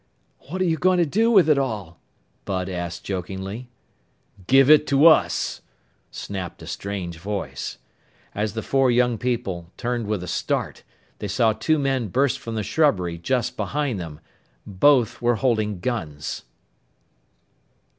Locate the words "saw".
11.27-11.53